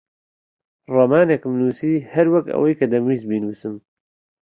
[0.93, 3.75] ڕۆمانێکم نووسی هەر وەک ئەوەی دەمویست بینووسم.